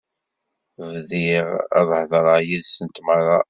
[1.07, 1.47] Bɣiɣ
[1.79, 3.39] ad hedreɣ yid-sent merra.